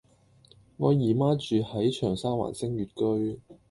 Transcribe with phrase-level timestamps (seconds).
[0.77, 3.39] 我姨媽住喺長沙灣昇悅居